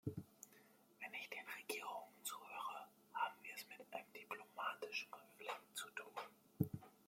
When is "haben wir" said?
3.13-3.53